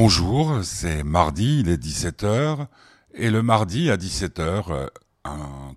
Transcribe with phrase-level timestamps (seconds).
[0.00, 2.68] Bonjour, c'est mardi, il est 17h,
[3.14, 4.86] et le mardi à 17h, euh,
[5.24, 5.74] un,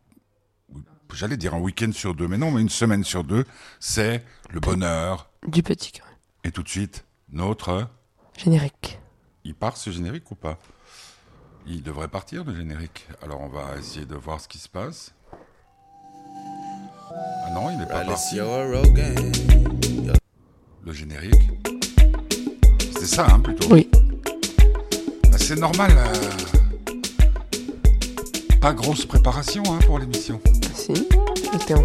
[1.12, 3.46] j'allais dire un week-end sur deux, mais non, mais une semaine sur deux,
[3.80, 5.32] c'est le bonheur.
[5.48, 5.94] Du petit.
[6.44, 7.88] Et tout de suite, notre...
[8.38, 9.00] Générique.
[9.44, 10.60] Il part ce générique ou pas?
[11.66, 13.08] Il devrait partir le générique.
[13.24, 15.16] Alors on va essayer de voir ce qui se passe.
[16.30, 18.38] Ah non, il n'est pas parti.
[20.86, 21.50] Le générique.
[23.00, 23.74] C'est ça, hein, plutôt?
[23.74, 23.90] Oui.
[25.54, 25.92] C'est normal.
[25.98, 26.14] euh,
[28.62, 30.40] Pas grosse préparation hein, pour l'émission.
[30.74, 30.94] Si,
[31.52, 31.84] j'étais en...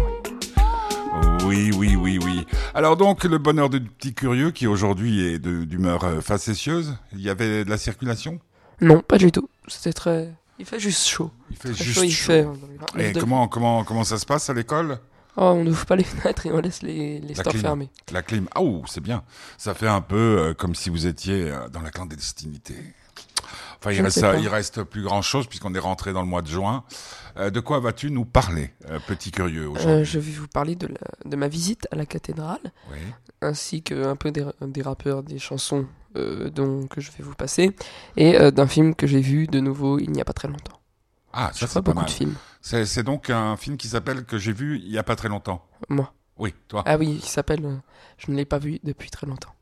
[1.45, 2.47] Oui, oui, oui, oui.
[2.73, 6.95] Alors donc, le bonheur du petit curieux qui aujourd'hui est de- d'humeur euh, facétieuse.
[7.11, 8.39] Il y avait de la circulation?
[8.79, 9.49] Non, pas du tout.
[9.67, 10.33] C'était très...
[10.59, 11.29] Il fait juste chaud.
[11.51, 12.25] Il fait Très juste chaud, il chaud.
[12.25, 12.45] fait...
[12.45, 14.97] euh, dans les 29 Et comment, comment, comment ça se passe à l'école?
[15.35, 17.61] Oh, on n'ouvre pas les fenêtres et on laisse les, les La stores clim.
[17.63, 17.89] fermés.
[18.13, 18.47] La clim.
[18.55, 19.23] Ah, ouh, c'est bien.
[19.57, 22.75] Ça fait un peu euh, comme si vous étiez euh, dans la clandestinité.
[23.79, 26.47] Enfin, il reste, il reste plus grand chose puisqu'on est rentré dans le mois de
[26.47, 26.83] juin.
[27.37, 30.75] Euh, de quoi vas-tu nous parler, euh, petit curieux, aujourd'hui Euh, je vais vous parler
[30.75, 32.59] de, la- de ma visite à la cathédrale,
[32.91, 32.97] Oui.
[33.41, 37.75] ainsi que un peu des, des rappeurs, des chansons dont, que je vais vous passer,
[38.15, 40.79] et d'un film que j'ai vu de nouveau il n'y a pas très longtemps.
[41.31, 42.05] Ah, ça c'est pas beaucoup mal.
[42.07, 42.35] de films.
[42.61, 45.63] C'est donc un film qui s'appelle que j'ai vu il y a pas très longtemps.
[45.89, 46.11] Moi.
[46.39, 46.81] Oui, toi.
[46.87, 47.81] Ah oui, il s'appelle...
[48.17, 49.53] je ne l'ai pas vu depuis très longtemps.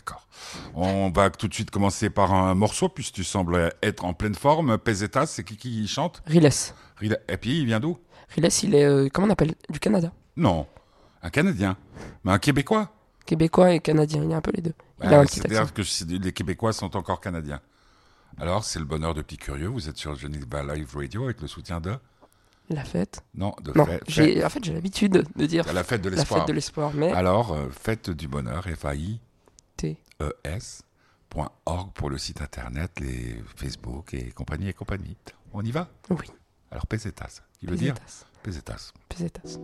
[0.00, 0.26] D'accord.
[0.74, 4.34] On va tout de suite commencer par un morceau puisque tu sembles être en pleine
[4.34, 4.78] forme.
[4.78, 6.22] Pesetas, c'est qui qui chante?
[6.26, 6.48] Riles.
[7.28, 7.98] Et puis il vient d'où?
[8.30, 8.84] Riles, il est...
[8.84, 9.54] euh, comment on appelle?
[9.68, 10.10] Du Canada.
[10.36, 10.66] Non,
[11.22, 11.76] un Canadien,
[12.24, 12.90] mais un Québécois.
[13.26, 14.72] Québécois et Canadien, il y a un peu les deux.
[15.02, 15.48] Il Ouais, a un petit accent.
[15.50, 17.60] C'est-à-dire que les Québécois sont encore Canadiens.
[18.38, 19.66] Alors, c'est le bonheur de Petit Curieux.
[19.68, 21.92] Vous êtes sur Geneva Live Radio avec le soutien de?
[22.70, 23.20] La fête.
[23.34, 26.40] non de Non, j'ai, en fait, j'ai l'habitude de dire la fête de la l'espoir.
[26.40, 28.94] fête de l'espoir, mais Alors, euh, fête du bonheur, A
[30.20, 30.24] I T.
[30.24, 30.82] E S
[31.28, 35.16] point org pour le site internet, les Facebook et compagnie et compagnie.
[35.52, 35.88] On y va?
[36.10, 36.26] Oui.
[36.70, 38.26] Alors, pesetas, qui veut dire Pesetas.
[38.42, 38.92] pesetas.
[39.08, 39.58] Pesetas.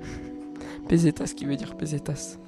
[0.89, 2.39] Pesetas qui veut dire pesetas.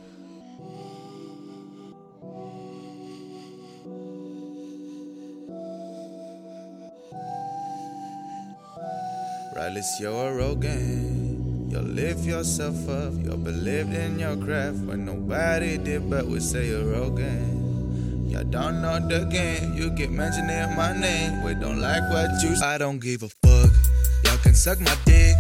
[9.55, 11.71] Regardless, you're arrogant.
[11.71, 13.13] You lift yourself up.
[13.23, 17.58] You believed in your craft when nobody did, but we say you're arrogant.
[18.29, 19.73] You don't know the game.
[19.73, 21.43] You keep mentioning my name.
[21.43, 22.55] We don't like what you.
[22.63, 23.73] I don't give a fuck.
[24.25, 25.35] Y'all can suck my dick.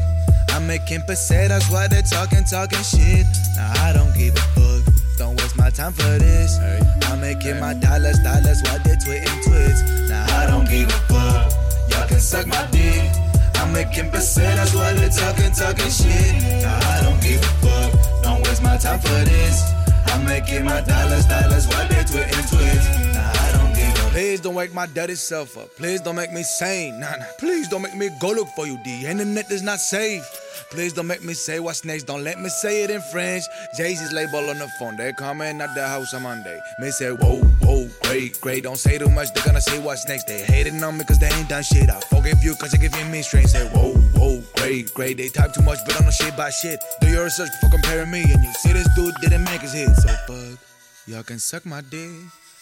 [0.50, 3.26] I'm making pesetas while they're talking, talking shit.
[3.56, 4.94] Nah, I don't give a fuck.
[5.18, 6.56] Don't waste my time for this.
[7.04, 10.08] I'm making my dollars, dollars while they're tweeting twits.
[10.08, 11.52] Nah, I don't give a fuck.
[11.92, 13.04] Y'all can suck my dick.
[13.56, 16.64] I'm making pesetas while they're talking, talking shit.
[16.64, 18.22] Nah, I don't give a fuck.
[18.22, 19.77] Don't waste my time for this.
[20.10, 23.07] I'm making my dollars, dollars while they're tweeting twits.
[24.18, 25.76] Please don't wake my dirty self up.
[25.76, 26.98] Please don't make me sane.
[26.98, 27.24] Nah, nah.
[27.38, 28.76] Please don't make me go look for you.
[28.82, 30.24] The internet is not safe.
[30.72, 32.02] Please don't make me say what's next.
[32.02, 33.44] Don't let me say it in French.
[33.76, 34.96] Jay-Z's label on the phone.
[34.96, 36.58] They coming at the house on Monday.
[36.80, 38.64] Me say, whoa, whoa, great, great.
[38.64, 39.32] Don't say too much.
[39.34, 40.24] They're gonna say what's next.
[40.24, 41.88] They hating on me cause they ain't done shit.
[41.88, 43.50] I forgive you cause you're giving me strength.
[43.50, 45.18] Say, whoa, whoa, great, great.
[45.18, 46.82] They type too much but don't know shit by shit.
[47.00, 48.22] Do your research before comparing me.
[48.22, 49.94] And you see this dude didn't make his hit.
[49.94, 50.58] So fuck,
[51.06, 52.10] y'all can suck my dick.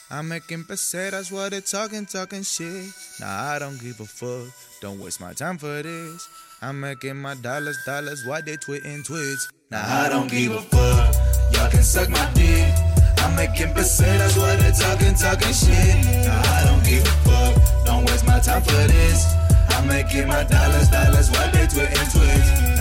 [0.09, 2.93] I'm making pesetas while they're talking, talking shit.
[3.19, 4.55] Nah, I don't give a fuck.
[4.81, 6.29] Don't waste my time for this.
[6.63, 9.49] I'm making my dollars, dollars while they tweeting tweets.
[9.71, 11.15] Nah, I don't give a fuck.
[11.53, 12.73] Y'all can suck my dick.
[13.19, 16.25] I'm making pesetas while they're talking, talking shit.
[16.25, 17.85] Nah, I don't give a fuck.
[17.85, 19.27] Don't waste my time for this.
[19.71, 22.76] I'm making my dollars, dollars while they tweeting tweets.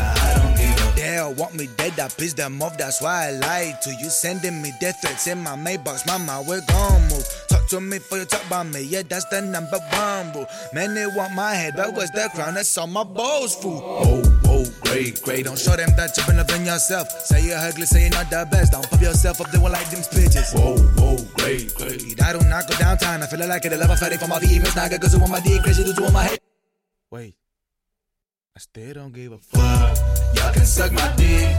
[1.16, 3.28] Nah, I don't give a They want me dead, I pissed them off, that's why
[3.28, 4.10] I lied to you.
[4.10, 7.26] Sending me death threats in my mailbox, mama, we're gon' move.
[7.50, 10.48] Talk to me for you talk about me, yeah, that's the number one rule.
[10.74, 12.56] Man, they want my head, but what's the crown?
[12.56, 13.82] That's all my balls, fool.
[13.84, 15.46] Oh, oh, great, great.
[15.46, 17.10] Don't show them that you're enough in yourself.
[17.10, 18.72] Say you're ugly, say you're not the best.
[18.74, 20.54] Don't pump yourself up, they won't like them bitches.
[20.54, 22.22] Whoa, whoa, great, great.
[22.22, 23.74] I do not knock go downtown, I feel like it.
[23.74, 26.02] I love a fighting for my females, nigga, cause you want my dick, crazy, do
[26.02, 26.40] want my head.
[27.12, 27.36] Wait.
[28.58, 29.98] I still don't give a fuck.
[30.34, 31.58] Y'all can suck my dick.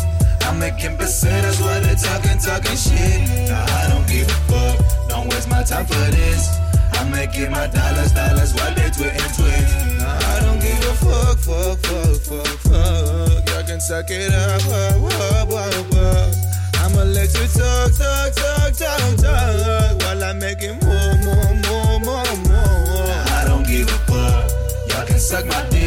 [0.49, 3.21] I'm making pesetas while they're talking, talking shit.
[3.51, 5.09] Nah, I don't give a fuck.
[5.11, 6.57] Don't waste my time for this.
[6.95, 9.37] I'm making my dollars, dollars while they're tweets.
[10.01, 13.49] Nah, I don't give a fuck, fuck, fuck, fuck, fuck.
[13.51, 16.35] Y'all can suck it up, up, up, up, up.
[16.81, 20.01] I'ma let you talk, talk, talk, talk, talk.
[20.01, 23.05] While I'm making more, more, more, more, more.
[23.05, 24.49] Nah, I don't give a fuck.
[24.89, 25.86] Y'all can suck my dick.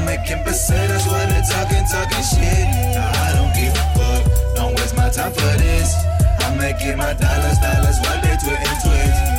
[0.00, 2.64] I'm making pesetas while they're talking, talking shit.
[2.96, 4.56] Nah, I don't give a fuck.
[4.56, 5.94] Don't waste my time for this.
[6.40, 9.29] I'm making my dollars, dollars while they're tweeting tweets.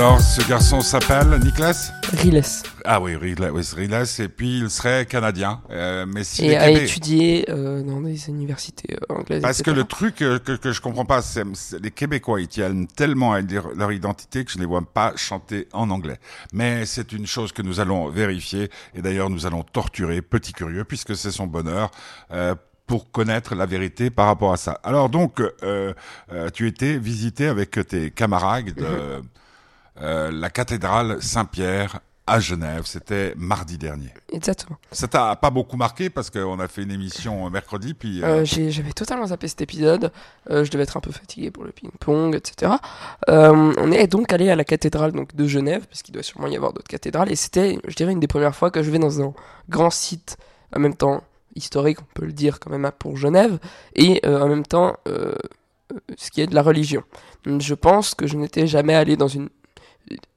[0.00, 2.42] Alors, ce garçon s'appelle Nicolas Riles.
[2.86, 5.60] Ah oui, Riles, oui, Riles, et puis il serait canadien.
[5.70, 9.42] Euh, mais s'il Et a étudié euh, dans des universités euh, anglaises.
[9.42, 11.44] Parce que le truc euh, que, que je comprends pas, c'est
[11.82, 15.12] les Québécois, ils tiennent tellement à dire leur identité que je ne les vois pas
[15.16, 16.16] chanter en anglais.
[16.54, 20.84] Mais c'est une chose que nous allons vérifier, et d'ailleurs nous allons torturer Petit Curieux,
[20.84, 21.90] puisque c'est son bonheur.
[22.32, 22.54] euh,
[22.90, 24.80] pour connaître la vérité par rapport à ça.
[24.82, 25.94] Alors donc, euh,
[26.32, 29.22] euh, tu étais visité avec tes camarades de
[30.00, 32.00] euh, la cathédrale Saint-Pierre
[32.30, 32.82] à Genève.
[32.84, 34.10] C'était mardi dernier.
[34.32, 34.78] Exactement.
[34.92, 38.44] Ça t'a pas beaucoup marqué parce qu'on a fait une émission mercredi, puis euh, Euh,
[38.44, 40.12] J'avais totalement zappé cet épisode.
[40.48, 42.72] Euh, je devais être un peu fatigué pour le ping-pong, etc.
[43.26, 46.56] On est donc allé à la cathédrale donc, de Genève, parce qu'il doit sûrement y
[46.56, 47.32] avoir d'autres cathédrales.
[47.32, 49.34] Et c'était, je dirais, une des premières fois que je vais dans un
[49.68, 50.36] grand site,
[50.74, 51.24] en même temps
[51.56, 53.58] historique, on peut le dire quand même hein, pour Genève,
[53.96, 54.96] et en même temps
[56.16, 57.02] ce qui est de la religion.
[57.44, 59.48] Je pense que je n'étais jamais allé dans une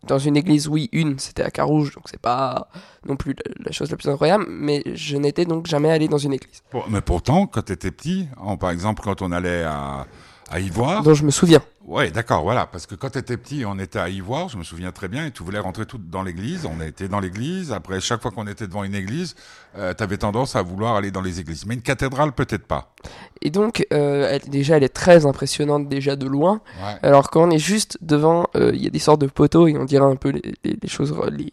[0.03, 2.67] dans une église, oui, une, c'était à Carouge, donc c'est pas
[3.07, 3.35] non plus
[3.65, 7.01] la, chose la plus incroyable, mais je n'étais donc jamais allé dans une église, mais
[7.01, 8.27] pourtant, quand tu étais petit,
[8.59, 10.05] par exemple, quand on allait à,
[10.53, 11.61] à Ivoire, dont je me souviens.
[11.87, 14.63] ouais, d'accord, voilà, parce que quand tu étais petit, on était à Ivoire, je me
[14.63, 17.99] souviens très bien, et tu voulais rentrer tout dans l'église, on était dans l'église, après,
[17.99, 19.35] chaque fois qu'on était devant une église,
[19.77, 21.65] euh, tu avais tendance à vouloir aller dans les églises.
[21.65, 22.93] Mais une cathédrale, peut-être pas.
[23.41, 26.61] Et donc, euh, elle- déjà, elle est très impressionnante déjà de loin.
[26.83, 26.97] Ouais.
[27.01, 29.75] Alors quand on est juste devant, euh, il y a des sortes de poteaux et
[29.77, 31.51] on dirait un peu les, les- les choses, les,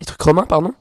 [0.00, 0.72] les trucs romains, pardon.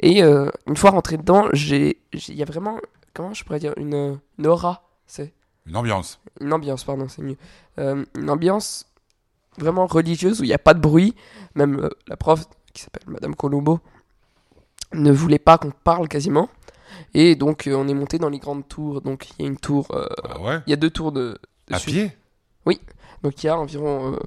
[0.00, 2.78] Et une fois rentré dedans, j'ai, j'ai- il y a vraiment,
[3.14, 5.32] comment je pourrais dire, une, une aura, c'est
[5.66, 6.18] Une ambiance.
[6.40, 7.36] une ambiance, pardon, c'est mieux.
[7.78, 8.86] Euh, une ambiance
[9.58, 11.14] vraiment religieuse où il n'y a pas de bruit.
[11.54, 13.80] Même euh, la prof, qui s'appelle Madame Colombo,
[14.92, 16.48] ne voulait pas qu'on parle quasiment.
[17.14, 19.00] Et donc euh, on est monté dans les grandes tours.
[19.02, 20.58] Donc il y a une tour, Ah ouais?
[20.66, 21.38] il y a deux tours de,
[21.68, 22.12] de À pied?
[23.22, 24.18] Donc il y a environ euh,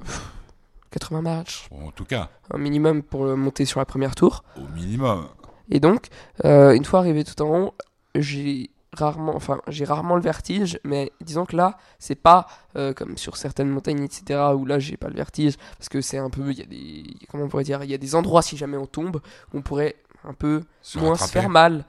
[0.92, 4.46] 80 matchs, Bon, En tout cas, un minimum pour monter sur la première tour.
[4.58, 5.28] au minimum.
[5.70, 6.08] Et donc,
[6.44, 7.74] une fois arrivé tout en haut,
[8.14, 13.18] j'ai rarement, enfin, j'ai rarement le vertige, mais disons que là, c'est pas euh, comme
[13.18, 16.52] sur certaines montagnes, etc., où là, j'ai pas le vertige, parce que c'est un peu,
[16.52, 18.78] il y a des, comment on pourrait dire, il y a des endroits, si jamais
[18.78, 19.22] on tombe,
[19.54, 21.86] où on pourrait un peu Se moins se faire mal.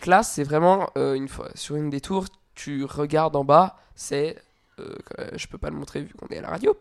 [0.00, 4.36] Classe, c'est vraiment euh, une fois sur une des tours, tu regardes en bas, c'est,
[4.78, 6.76] euh, euh, je peux pas le montrer vu qu'on est à la radio,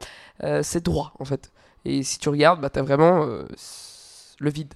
[0.62, 1.51] c'est droit en fait.
[1.86, 4.74] Et si tu regardes, bah t'as vraiment le vide.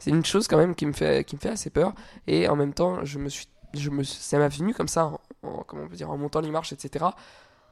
[0.00, 1.94] C'est une chose quand même qui me fait qui me fait assez peur.
[2.26, 5.20] Et en même temps, je me suis, je me, ça m'a venu comme ça, en,
[5.42, 7.06] en- comment on peut dire, en montant les marches, etc.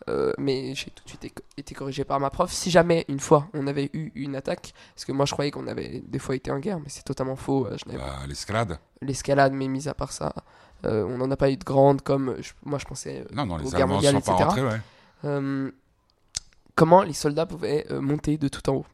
[0.09, 1.25] Euh, mais j'ai tout de suite
[1.59, 2.51] été- corrigé par ma prof.
[2.51, 5.67] Si jamais une fois on avait eu une attaque, parce que moi je croyais qu'on
[5.67, 7.67] avait des fois été en guerre, mais c'est totalement faux.
[7.67, 8.79] euh, Je Bah, L'escalade.
[9.03, 10.33] l'escalade, mais mis à part ça,
[10.87, 13.21] euh, on n'en a pas eu de grande comme je- moi je pensais.
[13.21, 14.45] euh, Non, non, aux les guerres mondiales, sont pas etc.
[14.49, 14.81] rentrés, ouais.
[15.27, 15.71] euh,
[16.75, 18.87] comment les soldats pouvaient euh, monter de tout en haut?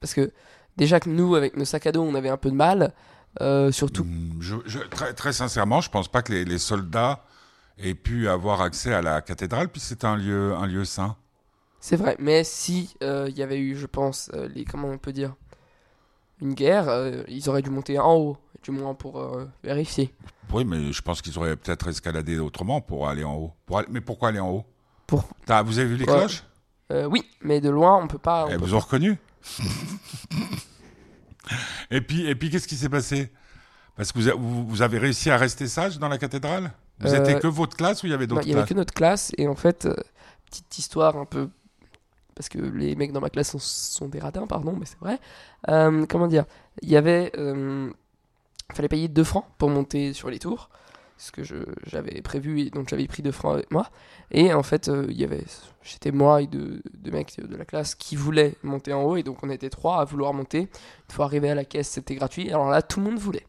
[0.00, 0.32] Parce que
[0.78, 2.94] déjà que nous, avec nos sacs à dos, on avait un peu de mal,
[3.40, 4.06] euh, surtout.
[4.40, 7.24] Je- je- très, très sincèrement, je pense pas que les, les soldats
[7.78, 11.16] aient pu avoir accès à la cathédrale, puis c'est un lieu, un lieu saint.
[11.80, 14.98] C'est vrai, mais si euh, il y avait eu, je pense, euh, les comment on
[14.98, 15.34] peut dire,
[16.40, 20.12] une guerre, euh, ils auraient dû monter en haut, du moins pour euh, vérifier.
[20.52, 23.52] Oui, mais je pense qu'ils auraient peut-être escaladé autrement pour aller en haut.
[23.66, 24.64] Pour aller- Mais pourquoi aller en haut?
[25.06, 25.24] Pour-
[25.64, 26.42] Vous avez vu les cloches?
[26.90, 28.46] Euh, oui, mais de loin, on peut pas.
[28.46, 29.18] on Elles peut vous ont reconnu?
[31.90, 33.30] Et puis, et puis qu'est-ce qui s'est passé?
[33.96, 36.70] Parce que vous, avez réussi à rester sage dans la cathédrale?
[37.00, 38.66] Vous Euh, étiez que votre classe ou il y avait Non, d'autres il y avait
[38.66, 39.94] que notre classe et en fait, euh,
[40.46, 41.48] petite histoire un peu
[42.36, 45.18] parce que les mecs dans ma classe sont, sont des radins, pardon, mais c'est vrai.
[45.68, 46.44] Euh, comment dire?
[46.82, 47.90] Il y avait, euh,
[48.72, 50.70] fallait payer 2 francs pour monter sur les tours,
[51.18, 51.42] ce que
[51.86, 53.90] j'avais prévu et donc j'avais pris 2 francs avec moi.
[54.30, 55.44] Et en fait, euh, il y avait,
[55.82, 59.22] j'étais moi et deux, deux mecs de la classe qui voulaient monter en haut et
[59.22, 60.60] donc on était trois à vouloir monter.
[60.60, 62.48] Une fois arrivé à la caisse, c'était gratuit.
[62.50, 63.46] Alors là, tout le monde voulait.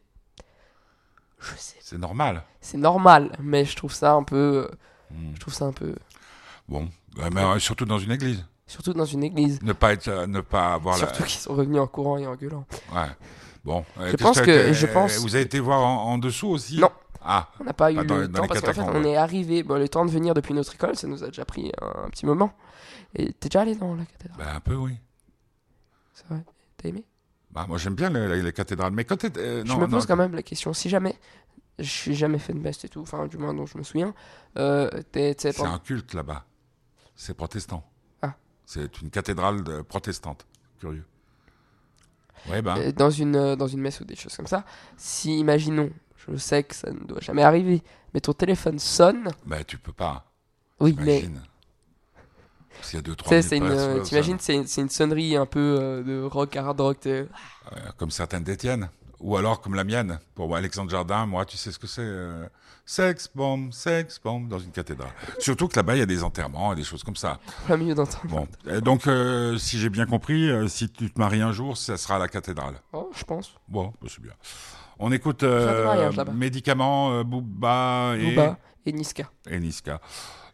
[1.38, 2.42] Je sais, C'est normal.
[2.60, 4.74] c'est normal, mais je trouve ça un peu, euh,
[5.12, 5.32] Hmm.
[5.34, 5.94] je trouve ça un peu
[6.68, 6.88] Bon,
[7.32, 8.44] mais euh, surtout dans une église.
[8.66, 9.60] surtout dans une église.
[9.62, 11.06] Ne pas être, euh, ne pas avoir la.
[11.06, 12.64] Surtout qu'ils sont revenus en courant et en gueulant.
[12.94, 13.08] Ouais.
[13.64, 13.84] Bon.
[13.98, 16.78] euh, Je pense que- je euh, pense- Vous avez été voir en, en dessous aussi
[16.78, 16.90] Non.
[17.22, 17.48] Ah.
[17.60, 19.78] On n'a pas eu dans- le dans temps parce qu'en fait on est arrivé, bon,
[19.78, 22.24] le temps de venir depuis notre école, ça nous a déjà pris un, un petit
[22.26, 22.52] moment.
[23.14, 24.96] Et t'es déjà allé dans la cathédrale, Bah, un peu, oui.
[26.14, 26.44] c'est vrai
[26.76, 27.04] T'as aimé?
[27.50, 28.92] Bah, moi, j'aime bien les, les- les cathédrales.
[28.92, 31.18] Mais quand euh, Je non, me non, pose quand même la question, si jamais,
[31.78, 34.14] je suis jamais fait de best et tout, enfin du moins dont je me souviens,
[34.56, 36.44] euh, C'est pendant- un culte là-bas.
[37.16, 37.84] C'est protestant.
[38.22, 38.34] Ah.
[38.64, 40.46] C'est une cathédrale de- protestante.
[40.78, 41.04] Curieux.
[42.48, 42.76] Ouais, ben.
[42.78, 44.64] euh, dans, une, euh, dans une messe ou des choses comme ça,
[44.96, 45.90] si imaginons,
[46.28, 47.82] je sais que ça ne doit jamais arriver,
[48.14, 50.24] mais ton téléphone sonne, Bah, tu peux pas.
[50.80, 51.42] oui mais Imagine.
[52.82, 55.78] S'il y a deux, trois une, minutes ça- t'imagines, c'est une, une sonnerie un peu
[55.80, 57.06] euh, de rock, hard rock.
[57.06, 57.26] Euh,
[57.98, 58.88] comme certaines d'Étienne.
[59.20, 60.18] Ou alors comme la mienne.
[60.34, 62.46] Pour moi, Alexandre Jardin, moi, tu sais ce que c'est euh,
[62.86, 65.10] Sex bomb, sex bomb dans une cathédrale.
[65.38, 67.38] Surtout que là-bas, il y a des enterrements et des choses comme ça.
[67.66, 68.24] Plein milieu d'entendre.
[68.24, 71.76] Bon, Et donc, euh, si j'ai bien compris, euh, si tu te maries un jour,
[71.76, 72.74] ça sera à la cathédrale.
[72.94, 73.52] Oh, je pense.
[73.68, 74.32] Bon, bah, c'est bien.
[75.02, 79.30] On écoute euh, médicaments, euh, Booba et, Booba et Niska.
[79.48, 80.00] et Niska.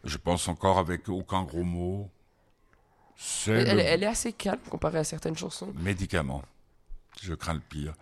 [0.03, 2.09] Je pense encore avec aucun gros mot.
[3.47, 5.73] Elle, le elle- elle est assez calme comparée à certaines chansons.
[5.75, 6.43] médicament.
[7.21, 7.93] Je crains le pire.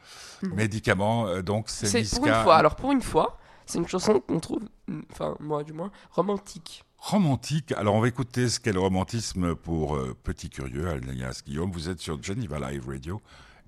[0.44, 0.56] Non.
[0.56, 2.18] Médicament, euh, donc c'est Niska.
[2.20, 2.56] pour une fois.
[2.58, 6.84] Alors pour une fois, c'est une chanson qu'on trouve, mm, enfin moi du moins, romantique.
[6.98, 7.72] Romantique.
[7.74, 11.72] Alors, on va écouter ce qu'est le romantisme pour euh, Petit Curieux, alias Guillaume.
[11.72, 13.22] Vous êtes sur Geneva Live Radio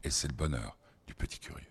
[0.04, 1.64] et c'est le bonheur du Petit Curieux.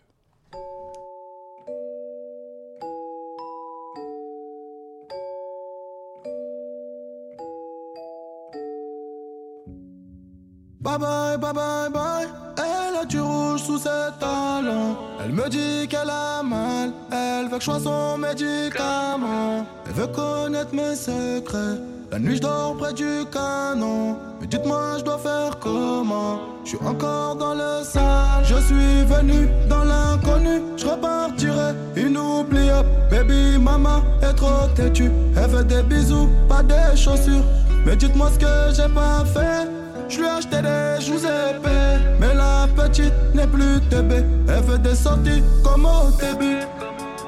[10.86, 12.28] Bye bye, bye bye, bye.
[12.56, 14.96] Elle a du rouge sous ses talons.
[15.20, 16.92] Elle me dit qu'elle a mal.
[17.10, 19.66] Elle veut que je sois son médicament.
[19.84, 21.80] Elle veut connaître mes secrets.
[22.12, 24.16] La nuit, je dors près du canon.
[24.40, 26.38] Mais dites-moi, je dois faire comment?
[26.62, 28.44] Je suis encore dans le sale.
[28.44, 30.62] Je suis venu dans l'inconnu.
[30.76, 32.88] Je repartirai inoubliable.
[33.10, 35.10] Baby, maman est trop têtue.
[35.36, 37.42] Elle veut des bisous, pas des chaussures.
[37.84, 39.75] Mais dites-moi ce que j'ai pas fait.
[40.08, 44.12] Je lui ai acheté des joues épais Mais la petite n'est plus TB
[44.48, 46.60] Elle veut des sorties comme au début.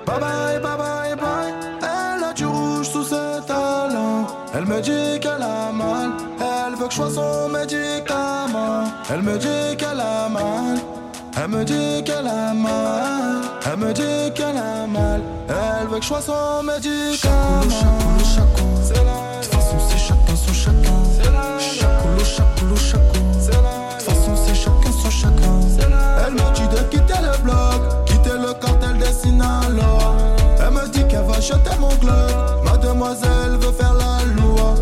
[0.07, 1.55] Bye bye, bye bye, bye.
[1.83, 4.27] Elle a du rouge sous ses talons.
[4.55, 6.13] Elle me dit qu'elle a mal.
[6.41, 8.85] Elle veut que je sois son médicament.
[9.11, 10.79] Elle me dit qu'elle a mal.
[11.41, 16.03] Elle me dit qu'elle a mal, elle me dit qu'elle a mal, elle veut que
[16.03, 17.71] je sois son médicament.
[18.83, 21.78] C'est la De toute façon, c'est chacun son chacun.
[23.41, 25.61] C'est la De toute façon, c'est chacun son chacun.
[26.27, 30.15] Elle me dit de quitter le bloc, quitter le cartel des Sinaloa.
[30.61, 32.65] Elle me dit qu'elle va jeter mon club.
[32.65, 34.75] Mademoiselle veut faire la loi.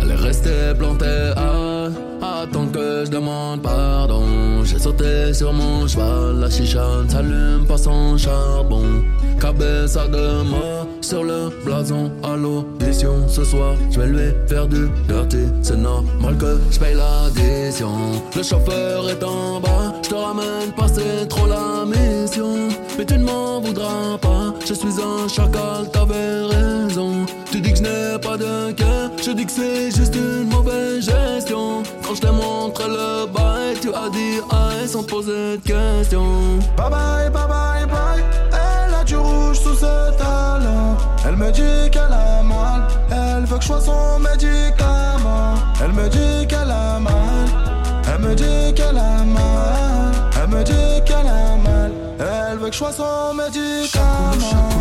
[0.00, 4.64] Elle est restée plantée à attendre que je demande pardon.
[4.64, 9.04] J'ai sauté sur mon cheval, la chicha ne s'allume pas sans charbon.
[9.40, 13.28] Cabeza de mort sur le blason à l'audition.
[13.28, 15.44] Ce soir, je vais lui faire du dirty.
[15.62, 17.90] C'est normal que je paye l'addition.
[18.34, 22.68] Le chauffeur est en bas, je te ramène pas, c'est trop la mission.
[22.96, 27.26] Mais tu ne m'en voudras pas, je suis un chacal, t'avais raison.
[27.50, 31.04] Tu dis que je n'ai pas de cœur, je dis que c'est juste une mauvaise
[31.04, 31.82] gestion.
[32.02, 36.58] Quand je t'ai montré le bail, tu as dit aïe sans poser de questions.
[36.78, 38.13] Bye bye, bye bye, bye.
[41.54, 42.82] Dit qu'elle a mal.
[43.10, 45.54] Elle veut que je sois son médicament.
[45.82, 47.46] Elle me dit qu'elle a mal.
[48.12, 50.12] Elle me dit qu'elle a mal.
[50.40, 51.92] Elle me dit qu'elle a mal.
[52.18, 54.73] Elle veut que je sois son médicament.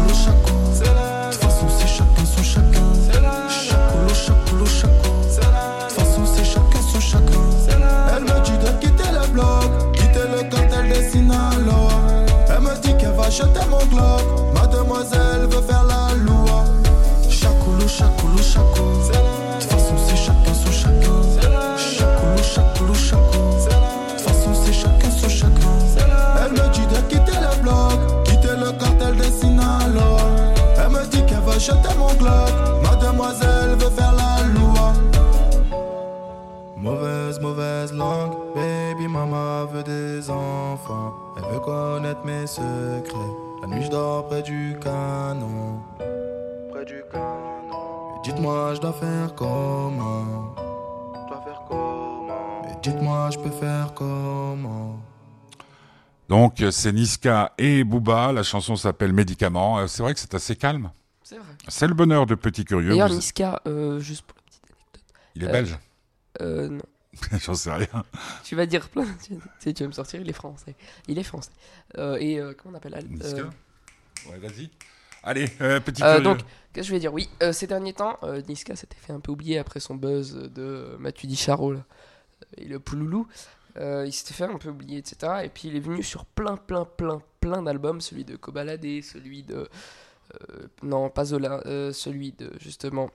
[56.73, 58.31] C'est Niska et Booba.
[58.33, 59.79] La chanson s'appelle Médicament.
[59.79, 60.91] Euh, C'est vrai que c'est assez calme.
[61.23, 61.53] C'est vrai.
[61.69, 62.89] C'est le bonheur de Petit Curieux.
[62.89, 65.03] D'ailleurs, Vous- Niska, euh, juste pour la petite anecdote.
[65.35, 65.79] Il est euh, belge
[66.41, 66.83] Euh, non.
[67.45, 68.03] J'en sais rien.
[68.43, 69.05] Tu vas dire plein.
[69.23, 70.75] Tu, tu sais, tu vas me sortir, il est français.
[71.07, 71.51] Il est français.
[71.97, 73.49] Euh, et euh, comment on appelle elle Niska Euh,
[74.29, 74.69] Ouais, vas-y.
[75.23, 76.23] Allez, euh, Petit Euh, Curieux.
[76.23, 76.37] donc,
[76.73, 77.13] qu'est-ce que je vais dire?
[77.13, 80.33] Oui, euh, ces derniers temps, euh, Niska s'était fait un peu oublier après son buzz
[80.33, 81.79] de euh, Mathieu Dicharo là,
[82.57, 83.27] et le Pouloulou.
[83.77, 85.41] Euh, il s'était fait un peu oublier, etc.
[85.43, 88.01] Et puis il est venu sur plein, plein, plein, plein d'albums.
[88.01, 89.67] Celui de Kobalade, celui de.
[90.51, 93.09] euh, non, pas Zola, euh, celui de justement.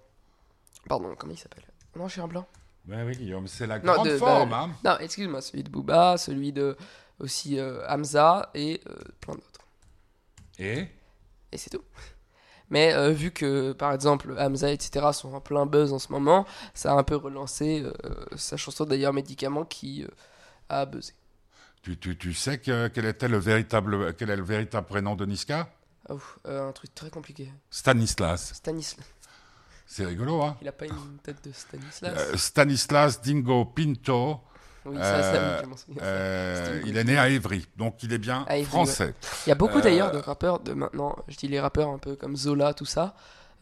[0.89, 1.65] Pardon, comment il s'appelle?
[1.97, 2.47] Non, je suis un blanc.
[2.89, 4.51] Ouais, oui, Guillaume, c'est la Non, grande de- forme.
[4.51, 4.77] bah, hein.
[4.85, 6.77] Non, excuse-moi, celui de Booba, celui de
[7.21, 8.81] aussi Hamza et
[9.21, 9.67] plein d'autres.
[10.59, 10.87] Et?
[11.53, 11.83] Et c'est tout.
[12.71, 15.07] Mais euh, vu que, par exemple, Hamza, etc.
[15.13, 17.93] sont en plein buzz en ce moment, ça a un peu relancé euh,
[18.37, 20.09] sa chanson d'ailleurs Médicament qui euh,
[20.69, 21.13] a buzzé.
[21.83, 25.25] Tu, tu, tu sais que, quel était le véritable, quel est le véritable prénom de
[25.27, 25.69] Niska?
[26.47, 27.53] Euh, un truc très compliqué.
[27.71, 28.55] Stanislas.
[28.55, 29.07] Stanislas.
[29.87, 30.57] C'est rigolo, hein?
[30.61, 34.41] Il a pas une tête de Stanislas Euh, Stanislas Dingo Pinto.
[34.85, 35.63] Oui, ça, ça, euh,
[36.01, 39.15] euh, il est né à Évry, donc il est bien À Évry, français.
[39.45, 41.99] Il y a beaucoup euh, d'ailleurs de rappeurs de maintenant, je dis les rappeurs un
[41.99, 43.15] peu comme Zola, tout ça.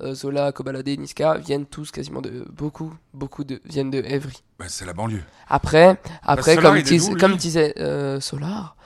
[0.03, 4.43] Euh, Zola, Kobalade, Niska viennent tous quasiment de beaucoup, beaucoup de viennent de Evry.
[4.59, 5.23] Ben, c'est la banlieue.
[5.49, 8.77] Après, après Solar, comme, dis- comme disait euh, Solar,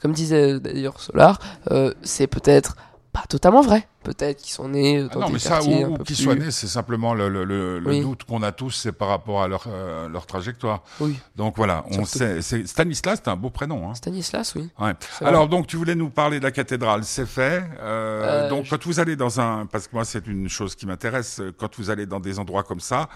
[0.00, 1.40] comme disait d'ailleurs Solar,
[1.72, 2.76] euh, c'est peut-être
[3.12, 3.86] pas totalement vrai.
[4.02, 6.34] Peut-être qu'ils sont nés Ah dans non, des mais ça, quartiers peu qu'ils plus- soient
[6.34, 8.00] nés, c'est simplement le, le- le- le Oui.
[8.00, 10.82] doute qu'on a tous, c'est par rapport à leur, euh, leur trajectoire.
[11.00, 12.40] Oui, Donc voilà, on sait.
[12.40, 13.90] Stanislas, c'est un beau prénom.
[13.90, 13.94] Hein.
[13.94, 14.70] Stanislas, oui.
[14.78, 14.92] Ouais.
[15.20, 17.62] Alors donc tu voulais nous parler de la cathédrale, c'est fait.
[17.80, 20.74] Euh, Euh, donc je- quand vous allez dans un, parce que moi c'est une chose
[20.74, 23.08] qui m'intéresse, quand vous allez dans des endroits comme ça,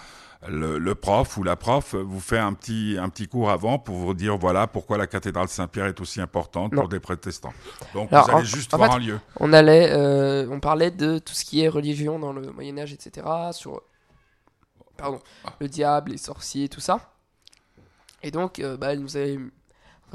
[0.49, 3.97] le, le prof ou la prof vous fait un petit un petit cours avant pour
[3.97, 6.83] vous dire voilà pourquoi la cathédrale Saint-Pierre est aussi importante Non.
[6.83, 7.55] pour des protestants.
[7.95, 9.21] Donc Alors, vous allez en- juste en voir fait- un lieu.
[9.41, 12.93] On allait, euh, on parlait de tout ce qui est religion dans le Moyen Âge,
[12.93, 13.27] etc.
[13.53, 13.81] Sur,
[14.97, 15.21] pardon,
[15.61, 17.13] le diable, les sorciers, tout ça.
[18.23, 19.39] Et donc, euh, bah, elle nous avait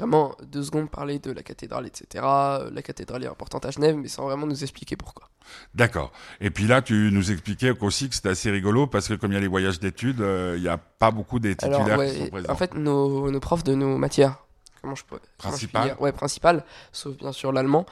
[0.00, 2.24] vraiment deux secondes parlé de la cathédrale, etc.
[2.26, 5.28] Euh, La cathédrale est importante à Genève, mais sans vraiment nous expliquer pourquoi.
[5.74, 6.10] D'accord.
[6.40, 9.34] Et puis là tu nous expliquais aussi que c'était assez rigolo parce que comme il
[9.34, 12.10] y a les voyages d'études, euh, il n'y a pas beaucoup des Alors, titulaires ouais,
[12.12, 12.52] qui sont présents.
[12.52, 14.44] en fait, nos, nos profs de nos matières,
[14.80, 15.66] comment je peux, comment je
[16.02, 17.84] Ouais, principales, sauf bien sûr l'allemand,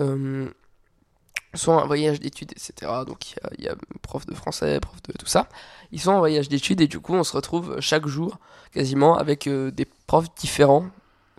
[0.00, 0.48] euh,
[1.54, 2.90] sont en voyage d'études, etc.
[3.06, 5.48] Donc il y a, il y a prof de français, prof de tout ça.
[5.92, 8.38] Ils sont en voyage d'études et du coup, on se retrouve chaque jour
[8.72, 10.86] quasiment avec euh, des profs différents.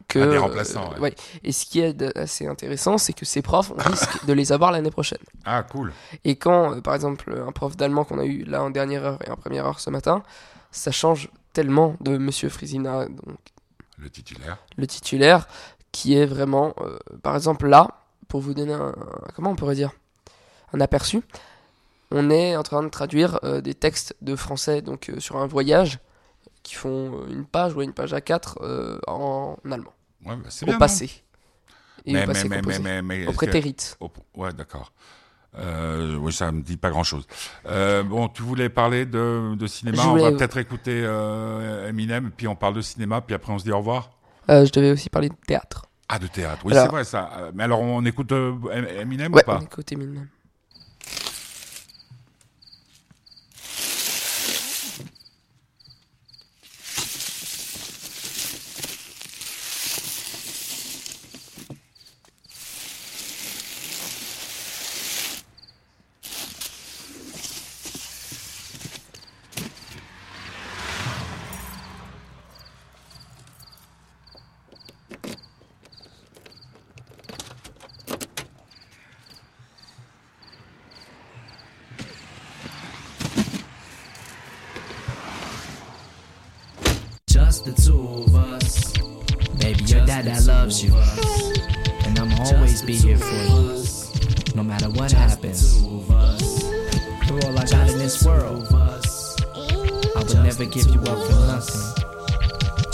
[0.07, 1.15] Que, Ah, des remplaçants, euh, ouais.
[1.43, 4.71] Et ce qui est assez intéressant, c'est que ces profs, on risque de les avoir
[4.71, 5.17] l'année prochaine.
[5.45, 5.91] Ah cool.
[6.23, 9.19] Et quand, euh, par exemple, un prof d'allemand qu'on a eu là en dernière heure
[9.25, 10.23] et en première heure ce matin,
[10.71, 13.37] ça change tellement de Monsieur Frisina, donc
[13.97, 14.57] Le titulaire.
[14.77, 15.47] le titulaire,
[15.91, 17.87] qui est vraiment, euh, par exemple là,
[18.27, 19.91] pour vous donner un, un- comment on pourrait dire,
[20.73, 21.21] un aperçu,
[22.11, 25.47] on est en train de traduire euh, des textes de français donc euh, sur un
[25.47, 25.99] voyage
[26.65, 29.93] qui font euh, une page ou une page à quatre euh, en allemand,
[30.25, 30.77] Ouais, bah, au bien.
[30.79, 31.11] passé.
[32.05, 33.01] Et mais, au passé mais, composé.
[33.01, 33.37] mais, au est-ce
[33.93, 33.95] que-.
[34.01, 34.91] Oh, ouais, d'accord.
[35.57, 37.25] Euh, oui, ça me dit pas grand-chose.
[37.67, 40.01] Euh, bon, tu voulais parler de, de cinéma.
[40.01, 41.03] Je On va peut-être écouter
[41.87, 44.09] Eminem, puis on parle de cinéma, puis après on se dit au revoir.
[44.49, 45.85] Je devais aussi parler de théâtre.
[46.09, 46.61] Ah, de théâtre.
[46.65, 47.51] Oui, Alors- c'est vrai ça.
[47.53, 50.27] Mais alors, on écoute Eminem Ouais, ou pas on écoute Eminem.
[87.95, 88.93] Two of us.
[89.59, 90.93] Baby, your dad that loves you.
[92.05, 93.83] And I'ma always be here for you.
[94.55, 95.79] No matter what happens.
[97.25, 101.85] Through all I got in this world, I would never give you up for nothing.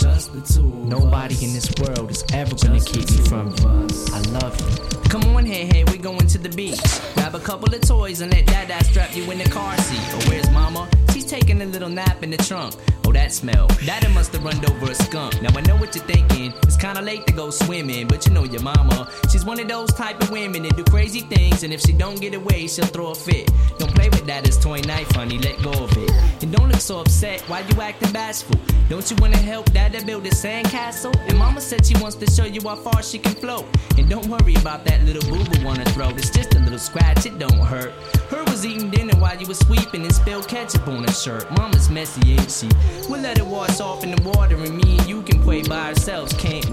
[0.00, 0.70] Just the two.
[0.84, 3.88] Nobody in this world is ever gonna keep me from you.
[4.12, 4.98] I love you.
[5.10, 6.80] Come on, hey, hey, we're going to the beach.
[7.14, 10.00] Grab a couple of toys and let dad strap you in the car seat.
[10.14, 10.88] Oh, where's mama?
[11.12, 12.74] She's taking a little nap in the trunk.
[13.12, 13.66] That smell.
[13.84, 15.40] Daddy must have run over a skunk.
[15.42, 16.52] Now I know what you're thinking.
[16.62, 19.08] It's kinda late to go swimming, but you know your mama.
[19.30, 22.20] She's one of those type of women that do crazy things, and if she don't
[22.20, 23.50] get away, she'll throw a fit.
[23.78, 25.38] Don't play with that daddy's toy knife, honey.
[25.38, 26.10] Let go of it.
[26.42, 27.42] And don't look so upset.
[27.48, 28.58] Why you acting bashful?
[28.88, 31.14] Don't you wanna help dad build a sandcastle?
[31.28, 33.66] And mama said she wants to show you how far she can float.
[33.98, 36.14] And don't worry about that little boo boo on her throat.
[36.16, 37.92] It's just a little scratch, it don't hurt.
[38.30, 41.50] Her was eating dinner while you was sweeping and spilled ketchup on her shirt.
[41.58, 42.68] Mama's messy, ain't she?
[43.08, 45.88] We'll let it wash off in the water, and me and you can play by
[45.88, 46.70] ourselves, can't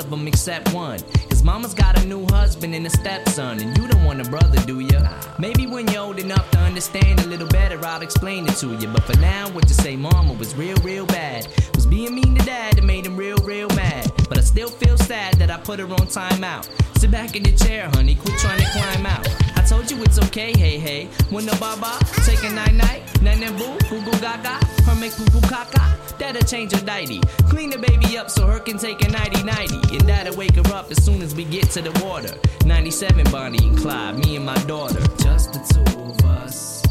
[0.00, 0.98] of them except one.
[1.28, 3.60] His mama's got a new husband and a stepson.
[3.60, 5.00] And you don't want a brother, do ya?
[5.38, 8.88] Maybe when you're old enough to understand a little better, I'll explain it to you.
[8.88, 11.46] But for now, what you say, mama was real, real bad.
[11.74, 14.10] Was being mean to dad that made him real, real mad.
[14.28, 16.68] But I still feel sad that I put her on timeout.
[16.98, 19.39] Sit back in the chair, honey, quit trying to climb out.
[19.70, 21.04] Told you it's okay, hey, hey.
[21.30, 25.24] When the baba, take a night night, nana boo, goo goo gaga, her make poo
[25.26, 26.18] poo caca.
[26.18, 27.20] That'll change her nighty.
[27.48, 29.78] Clean the baby up so her can take a nighty nighty.
[29.96, 32.34] And that'll wake her up as soon as we get to the water.
[32.66, 34.98] 97 Bonnie and Clyde, me and my daughter.
[35.22, 36.82] Just the two of us.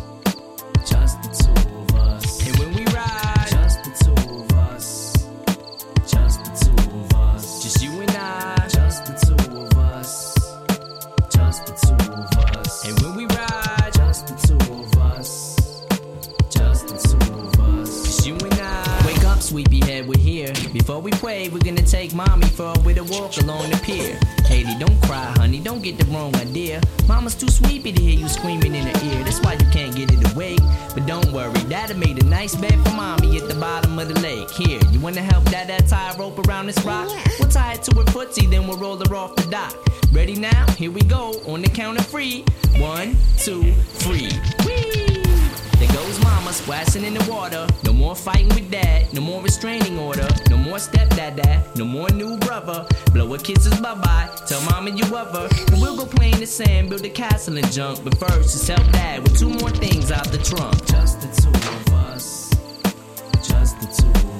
[0.89, 2.47] Just the two of us.
[2.47, 2.88] And when we
[21.11, 24.19] we pray, we're gonna take mommy for a with a walk along the pier.
[24.45, 26.81] Haley, don't cry, honey, don't get the wrong idea.
[27.07, 29.23] Mama's too sleepy to hear you screaming in her ear.
[29.23, 30.59] That's why you can't get it awake.
[30.93, 34.19] But don't worry, Daddy made a nice bed for mommy at the bottom of the
[34.19, 34.49] lake.
[34.51, 37.07] Here, you wanna help Dada tie a rope around this rock?
[37.39, 39.75] We'll tie it to her footsie, then we'll roll her off the dock.
[40.11, 40.65] Ready now?
[40.73, 42.43] Here we go, on the count of three.
[42.77, 44.31] One, two, three.
[44.65, 45.08] Whee!
[45.93, 47.67] Goes mama splashing in the water.
[47.83, 50.27] No more fighting with dad, no more restraining order.
[50.49, 52.87] No more stepdad dad, no more new brother.
[53.13, 55.49] Blow her kisses bye bye, tell mama you love her.
[55.71, 58.03] And we'll go play in the sand, build a castle and junk.
[58.03, 60.75] But first, just help dad with two more things out the trunk.
[60.85, 62.49] Just the two of us.
[63.47, 64.38] Just the two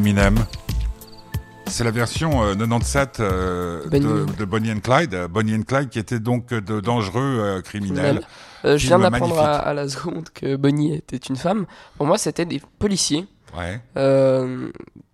[0.00, 0.34] Eminem.
[1.66, 4.04] C'est la version euh, 97 euh, Bonnie.
[4.06, 5.14] de, de Bonnie and Clyde.
[5.14, 8.22] Euh, Bonnie and Clyde qui était donc de dangereux euh, criminels.
[8.64, 11.66] Euh, je viens d'apprendre à, à la seconde que Bonnie était une femme.
[11.98, 13.26] Pour moi, c'était des policiers.
[13.56, 13.80] Ouais.
[13.98, 14.70] Euh,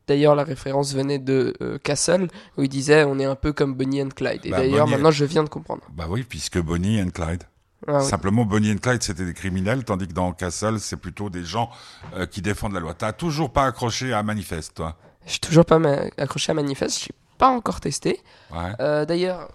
[0.08, 3.74] D'ailleurs, la référence venait de euh, Castle, où il disait on est un peu comme
[3.74, 4.42] Bonnie and Clyde.
[4.44, 5.82] Et Bah, d'ailleurs, Bonnie- maintenant, je viens de comprendre.
[5.92, 7.42] Bah oui, puisque Bonnie and Clyde.
[7.88, 8.04] Ah, oui.
[8.04, 11.70] Simplement, Bonnie and Clyde, c'était des criminels, tandis que dans Castle, c'est plutôt des gens
[12.14, 12.94] euh, qui défendent la loi.
[12.94, 14.96] T'as toujours pas accroché à Manifeste, toi?
[15.24, 15.78] Je suis toujours pas
[16.18, 18.20] accroché à Manifest, je pas encore testé.
[18.52, 18.72] Ouais.
[18.80, 19.50] Euh, D'ailleurs,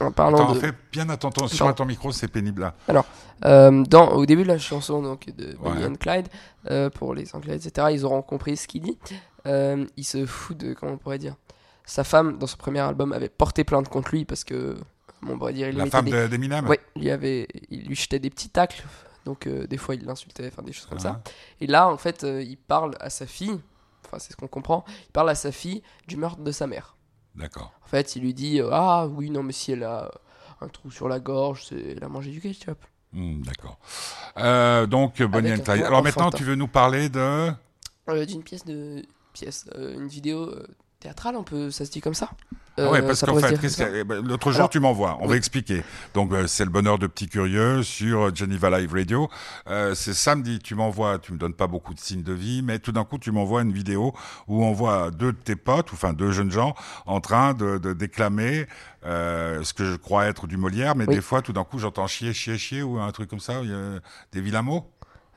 [0.00, 0.58] en parlant Attends, de.
[0.60, 1.74] fais bien attention sur Pardon.
[1.74, 3.04] ton micro, c'est pénible là.
[3.44, 5.86] Euh, dans, au début de la chanson donc, de Bonnie Ouais.
[5.86, 6.28] and Clyde,
[6.70, 8.98] euh, pour les Anglais, etc., ils auront compris ce qu'il dit.
[9.46, 11.34] Euh, il se fout de, comment on pourrait dire,
[11.84, 14.76] sa femme, dans son premier album, avait porté plainte contre lui parce que,
[15.52, 16.28] dire, il La femme des...
[16.28, 18.84] d'Eminem Ouais, il avait, il lui jetait des petits tacles,
[19.24, 21.02] donc euh, des fois il l'insultait, enfin des choses comme Ah.
[21.02, 21.22] ça.
[21.60, 23.58] Et là, en fait, euh, il parle à sa fille,
[24.06, 26.96] enfin c'est ce qu'on comprend, il parle à sa fille du meurtre de sa mère.
[27.34, 27.72] D'accord.
[27.84, 30.10] En fait, il lui dit euh, Ah oui, non, mais si elle a
[30.60, 32.78] un trou sur la gorge, elle a mangé du ketchup.
[33.12, 33.78] Hmm, D'accord.
[34.88, 35.82] Donc, Bonnie and Clyde.
[35.84, 37.50] Alors maintenant, tu veux nous parler de...
[38.26, 39.02] D'une pièce de.
[39.32, 40.52] pièce, une vidéo
[41.04, 42.30] théâtrale, on peut, ça se dit comme ça
[42.78, 45.16] Ah ouais, Euh, parce qu'en fait, que- eh ben, l'autre jour, Alors, tu m'envoies.
[45.20, 45.84] On va expliquer.
[46.14, 49.28] Donc, euh, c'est le bonheur de petits curieux sur euh, Geneva Live Radio.
[49.68, 50.58] Euh, c'est samedi.
[50.58, 51.18] Tu m'envoies.
[51.18, 53.62] Tu me donnes pas beaucoup de signes de vie, mais tout d'un coup, tu m'envoies
[53.62, 54.12] une vidéo
[54.48, 56.74] où on voit deux de tes potes, ou enfin deux jeunes gens,
[57.06, 58.66] en train de, de déclamer
[59.06, 61.16] ce que je crois être du Molière, mais Oui.
[61.16, 63.60] des fois, tout d'un coup, j'entends chier, chier, chier ou un truc comme ça.
[63.62, 64.00] Il y a
[64.32, 64.90] des vilains mots.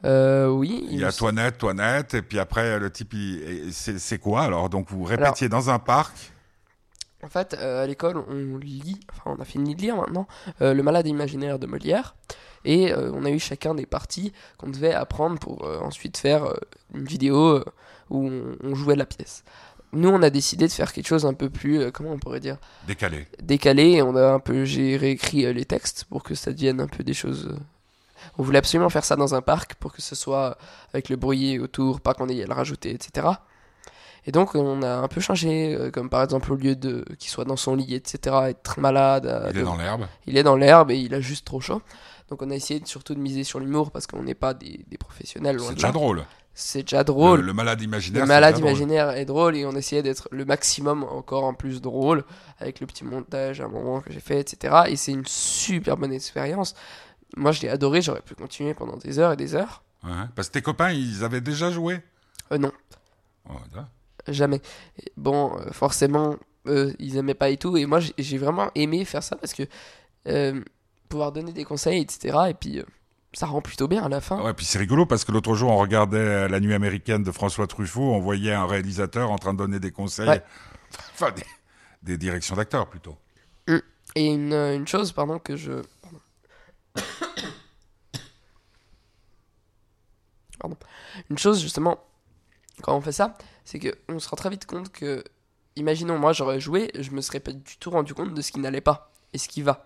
[0.05, 0.85] Euh, oui.
[0.91, 4.69] Il y a Toinette, Toinette, et puis après, le type, il- c'est quoi alors?
[4.69, 6.31] Donc, vous Alors- répétiez dans un parc?
[7.23, 10.27] En fait, euh, à l'école, on lit, enfin on a fini de lire maintenant,
[10.61, 12.15] euh, Le malade imaginaire de Molière.
[12.65, 16.53] Et on a eu chacun des parties qu'on devait apprendre pour ensuite faire
[16.93, 17.63] une vidéo
[18.09, 19.43] où on, on jouait la pièce.
[19.93, 22.41] nous, on a décidé de faire quelque chose un peu plus, euh, comment on pourrait
[22.41, 23.25] dire, Décalé.
[23.41, 23.83] décalé.
[23.93, 26.87] Et on a un peu, j'ai réécrit euh, les textes pour que ça devienne un
[26.87, 27.55] peu des choses.
[28.37, 30.57] On voulait absolument faire ça dans un parc pour que ce soit
[30.93, 33.27] avec le bruit autour, pas qu'on ait à le rajouter, etc.
[34.27, 37.29] Et donc, on a un peu changé, euh, comme par exemple, au lieu de qu'il
[37.31, 40.05] soit dans son lit, etc., être malade, euh, Il est dans l'herbe.
[40.27, 41.81] il est dans l'herbe et il a juste trop chaud.
[42.29, 44.97] Donc, on a essayé surtout de miser sur l'humour parce qu'on n'est pas des, des
[44.97, 45.61] professionnels.
[45.61, 45.93] C'est déjà là.
[45.93, 46.25] drôle.
[46.53, 47.39] C'est déjà drôle.
[47.39, 48.23] Le, le malade imaginaire.
[48.23, 48.67] Le malade drôle.
[48.67, 52.25] imaginaire est drôle et on essayait d'être le maximum encore en plus drôle
[52.59, 54.75] avec le petit montage à un moment que j'ai fait, etc.
[54.87, 56.75] Et c'est une super bonne expérience.
[57.35, 59.83] Moi, je l'ai adoré, j'aurais pu continuer pendant des heures et des heures.
[60.03, 61.99] Ouais, Parce que tes copains, ils avaient déjà joué.
[62.51, 62.71] Euh, non,
[63.49, 63.53] Oh,
[64.27, 64.61] jamais.
[65.01, 66.35] Et bon, euh, forcément,
[66.67, 67.77] euh, ils aimaient pas et tout.
[67.77, 69.63] Et moi, j'ai- vraiment aimé faire ça parce que
[70.27, 70.61] euh,
[71.09, 72.37] pouvoir donner des conseils, etc.
[72.49, 72.81] Et puis,
[73.33, 74.41] ça rend plutôt bien à la fin.
[74.43, 77.67] Ouais, puis c'est rigolo parce que l'autre jour, on regardait La Nuit américaine de François
[77.67, 80.43] Truffaut, on voyait un réalisateur en train de donner des conseils, Ouais.
[81.13, 81.43] enfin des,
[82.03, 83.15] des directions d'acteurs plutôt.
[84.15, 85.73] Et une, une chose, pardon, que je.
[86.01, 86.19] Pardon.
[90.59, 90.77] Pardon.
[91.29, 91.99] Une chose, justement,
[92.81, 95.23] quand on fait ça, c'est qu'on se rend très vite compte que.
[95.75, 98.59] Imaginons, moi j'aurais joué, je me serais pas du tout rendu compte de ce qui
[98.59, 99.85] n'allait pas et ce qui va.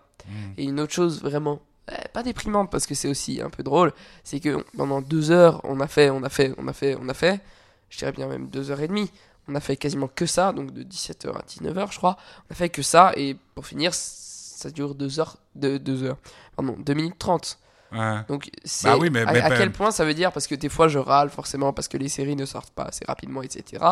[0.56, 1.60] Et une autre chose vraiment.
[1.90, 3.92] eh, pas déprimante parce que c'est aussi un peu drôle,
[4.24, 7.08] c'est que pendant deux heures, on a fait, on a fait, on a fait, on
[7.10, 7.42] a fait,
[7.90, 9.10] je dirais bien même deux heures et demie,
[9.48, 12.16] on a fait quasiment que ça, donc de 17h à 19h, je crois.
[12.48, 16.18] On a fait que ça, et pour finir, ça dure 2 heures, de, deux heures,
[16.56, 17.58] pardon, 2 minutes 30.
[17.92, 18.20] Ouais.
[18.28, 20.46] Donc, c'est Bah oui, mais- à, mais- à mais- quel point ça veut dire Parce
[20.46, 23.42] que des fois, je râle forcément parce que les séries ne sortent pas assez rapidement,
[23.42, 23.82] etc.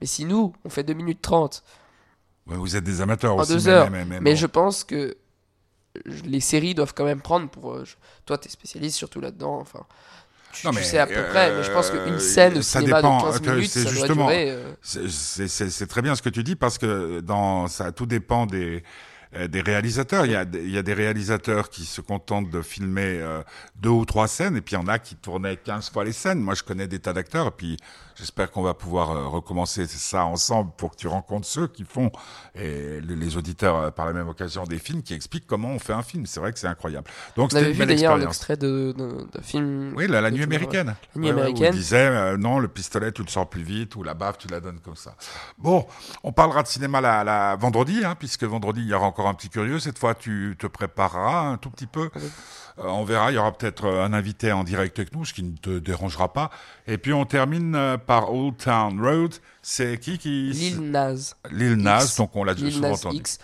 [0.00, 1.62] Mais si nous, on fait 2 minutes 30,
[2.46, 3.52] Ouais, vous êtes des amateurs En aussi.
[3.52, 3.90] deux heures.
[3.90, 4.36] Mais, mais bon.
[4.36, 5.16] je pense que
[6.24, 7.72] les séries doivent quand même prendre pour.
[7.72, 9.80] euh, je- toi, t'es spécialiste surtout là-dedans, enfin.
[10.52, 12.62] Tu, Non, tu mais, sais à peu près, mais je pense euh, qu'une scène au
[12.62, 14.50] ça cinéma dépend, de 15 que minutes, c'est ça doit justement- durer.
[14.50, 18.78] euh, C'est- très bien ce que tu dis parce que dans ça tout dépend des
[18.78, 18.80] euh,
[19.48, 20.26] des réalisateurs.
[20.26, 23.42] Il y, a, des- il y a des réalisateurs qui se contentent de filmer euh,
[23.76, 26.12] deux ou trois scènes et puis il y en a qui tournaient 15 fois les
[26.12, 26.40] scènes.
[26.40, 27.76] Moi, je connais des tas d'acteurs et puis
[28.20, 32.12] j'espère qu'on va pouvoir euh, recommencer ça ensemble pour que tu rencontres ceux qui font
[32.54, 35.92] et les, auditeurs euh, par la même occasion des films qui expliquent comment on fait
[35.92, 36.26] un film.
[36.26, 37.08] C'est vrai que c'est incroyable.
[37.36, 38.36] Donc On avait vu d'ailleurs un expérience.
[38.36, 39.92] extrait de- de- d'un film.
[39.96, 40.94] Oui, la, nuit américaine.
[41.14, 41.74] La nuit Ouais, ouais, où américaine.
[41.74, 44.48] il disait, euh, non, le pistolet, tu le sors plus vite, ou la baffe, tu
[44.48, 45.14] la donnes comme ça.
[45.58, 45.86] Bon,
[46.22, 49.34] on parlera de cinéma la, la vendredi, hein, puisque vendredi, il y aura encore un
[49.34, 49.78] petit curieux.
[49.78, 52.10] Cette fois, tu te prépareras un tout petit peu.
[52.16, 52.20] Euh,
[52.82, 55.42] on verra, il y aura peut-être euh, un invité en direct avec nous, ce qui
[55.42, 56.50] ne te dérangera pas.
[56.86, 59.34] Et puis, on termine euh, par Old Town Road.
[59.62, 60.50] C'est qui qui...
[60.52, 61.34] Lil Nas.
[61.50, 62.16] Lil Nas, X.
[62.16, 63.16] donc on l'a Lil souvent entendu.
[63.16, 63.38] X.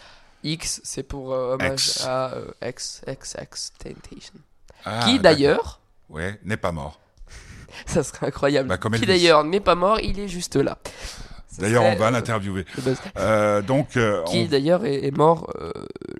[0.44, 2.04] X, c'est pour euh, hommage X.
[2.06, 4.34] à euh, X, X, X Temptation.
[4.84, 7.00] Ah, qui d'ailleurs, Ouais, n'est pas mort.
[7.86, 10.78] ça serait incroyable, Bah, qui d'ailleurs n'est pas mort, il est juste là.
[11.58, 12.64] D'ailleurs, on va euh, l'interviewer.
[13.18, 15.72] Euh, donc, euh, Qui on- d'ailleurs est, est mort euh,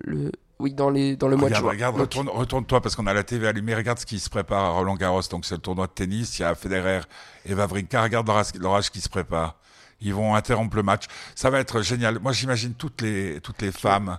[0.03, 1.71] le, oui, dans, les, dans le mois de Regarde, juin.
[1.71, 3.75] regarde, Donc, retourne, retourne-toi parce qu'on a la TV allumée.
[3.75, 5.21] Regarde ce qui se prépare à Roland Garros.
[5.29, 6.39] Donc c'est le tournoi de tennis.
[6.39, 7.01] Il y a Federer
[7.45, 8.01] et Wawrinka.
[8.01, 9.55] Regarde l'orage l'orage qui se prépare.
[10.01, 11.05] Ils vont interrompre le match.
[11.35, 12.19] Ça va être génial.
[12.19, 14.17] Moi, j'imagine toutes les toutes les femmes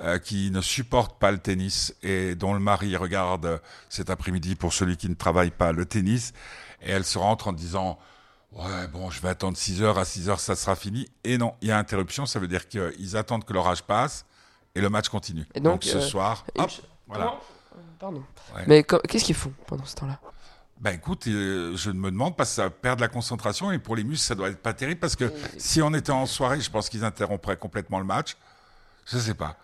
[0.00, 4.54] euh, qui ne supportent pas le tennis et dont le mari regarde euh, cet après-midi
[4.54, 6.32] pour celui qui ne travaille pas le tennis
[6.82, 7.98] et elles se rentrent en disant.
[8.52, 9.96] Ouais, bon, je vais attendre 6 heures.
[9.98, 11.06] À 6 heures, ça sera fini.
[11.22, 12.26] Et non, il y a interruption.
[12.26, 14.24] Ça veut dire qu'ils attendent que l'orage passe
[14.74, 15.46] et le match continue.
[15.54, 17.26] Et donc, ce euh, soir, hop, ch- voilà.
[17.26, 18.22] Euh, Pardon.
[18.54, 18.62] Ouais.
[18.66, 20.18] Mais qu'est-ce qu'ils font pendant ce temps-là?
[20.80, 23.96] Ben écoute, euh, je me demande parce que ça perd de la concentration et pour
[23.96, 26.70] les muscles ça doit être pas terrible parce que si on était en soirée, je
[26.70, 28.36] pense qu'ils interrompraient complètement le match.
[29.04, 29.56] Je sais pas.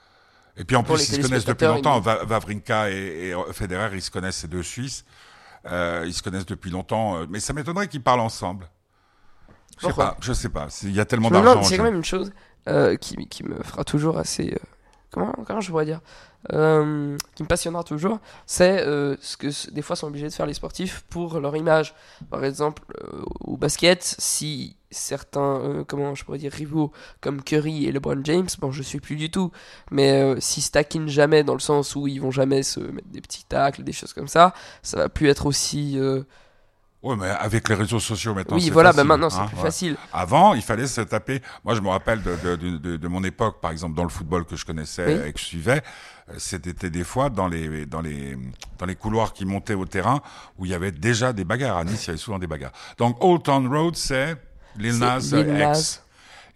[0.58, 2.00] Et puis en Pour plus ils se connaissent depuis longtemps.
[2.00, 5.06] Va- Wawrinka et, et Federer, ils se connaissent ces deux Suisses.
[5.64, 8.68] Euh, ils se connaissent depuis longtemps, euh, mais ça m'étonnerait qu'ils parlent ensemble.
[9.80, 10.68] Je sais pas, je sais pas.
[10.82, 11.62] Il y a tellement d'argent.
[11.62, 12.30] c'est quand même une chose
[12.68, 14.56] euh, qui, qui me fera toujours assez.
[15.16, 16.00] Comment, je pourrais dire
[16.52, 20.46] Euh, Qui me passionnera toujours, c'est euh, ce que des fois sont obligés de faire
[20.46, 21.94] les sportifs pour leur image.
[22.30, 27.92] Par exemple, euh, au basket, si certains, comment je pourrais dire, rivaux comme Curry et
[27.92, 29.50] LeBron James, bon, je suis plus du tout,
[29.90, 33.44] mais se taquinent jamais dans le sens où ils vont jamais se mettre des petits
[33.44, 35.98] tacles, des choses comme ça, ça va plus être aussi.
[37.02, 38.56] Ouais, mais avec les réseaux sociaux maintenant.
[38.56, 39.62] Oui, voilà, bah maintenant c'est hein, plus ouais.
[39.62, 39.96] facile.
[40.12, 41.40] Avant, il fallait se taper.
[41.64, 44.08] Moi, je me rappelle de, de, de, de- de mon époque, par exemple, dans le
[44.08, 45.28] football que je connaissais Oui.
[45.28, 45.82] et que je suivais.
[46.30, 48.36] euh, C'était des fois dans les, dans, les,
[48.78, 50.20] dans les couloirs qui montaient au terrain
[50.58, 51.76] où il y avait déjà des bagarres.
[51.76, 52.72] À Nice, il y avait souvent des bagarres.
[52.98, 54.36] Donc, Old Town Road, c'est
[54.76, 55.20] Lil Nas.
[55.20, 56.02] X.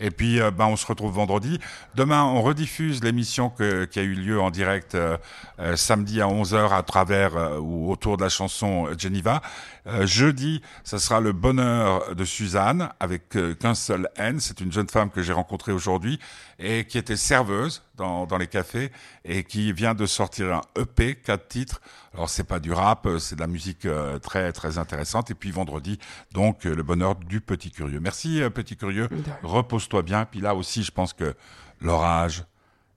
[0.03, 1.61] Et puis, euh, ben, on se retrouve vendredi.
[1.95, 5.19] Demain, on rediffuse l'émission qui a eu lieu en direct euh,
[5.59, 9.43] euh, samedi à 11h à travers ou autour de la chanson Geneva.
[9.87, 14.41] Euh, jeudi, ça sera le bonheur de Suzanne avec euh, qu'un seul N.
[14.41, 16.19] C'est une jeune femme que j'ai rencontrée aujourd'hui
[16.59, 18.93] et qui était serveuse dans, dans les cafés
[19.25, 21.81] et qui vient de sortir un EP, quatre titres.
[22.15, 25.31] Alors c'est pas du rap, euh, c'est de la musique euh, très très intéressante.
[25.31, 25.99] Et puis vendredi,
[26.33, 28.01] donc le bonheur du petit curieux.
[28.01, 29.09] Merci petit curieux.
[29.43, 30.25] Repose-toi bien.
[30.25, 31.35] Puis là aussi, je pense que
[31.81, 32.45] l'orage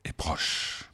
[0.04, 0.93] est proche.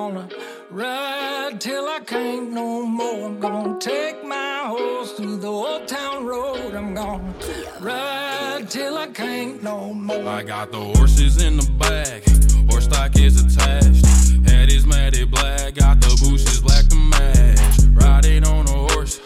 [0.00, 0.28] Gonna
[0.70, 3.26] ride till I can't no more.
[3.26, 6.74] I'm gonna take my horse to the old town road.
[6.74, 7.34] I'm gonna
[7.80, 10.26] ride till I can't no more.
[10.26, 12.22] I got the horses in the back,
[12.70, 14.06] horse stock is attached.
[14.48, 17.60] Head is matted black, got the bushes black to match.
[17.92, 19.20] Riding on a horse,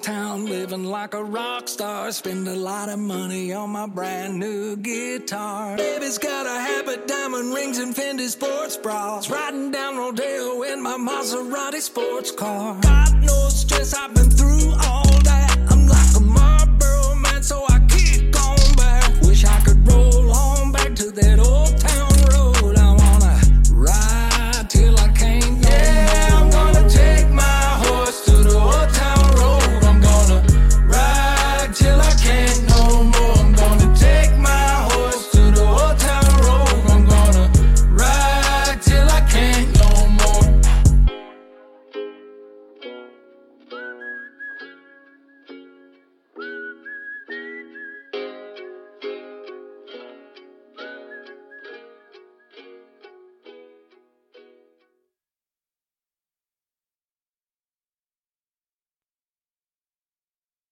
[0.00, 2.10] town, living like a rock star.
[2.12, 5.76] Spend a lot of money on my brand new guitar.
[5.76, 9.30] Baby's got a habit, diamond rings, and Fendi sports bras.
[9.30, 12.78] Riding down Rodeo in my Maserati sports car.
[12.80, 15.56] God knows stress, I've been through all that.
[15.70, 19.22] I'm like a Marlboro man, so I kick on back.
[19.22, 21.67] Wish I could roll on back to that old.